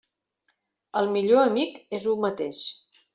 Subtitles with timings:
[1.01, 2.63] El millor amic és u mateix.